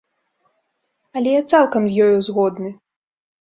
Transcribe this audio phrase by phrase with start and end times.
[1.21, 2.73] Але я цалкам з ёю згодны.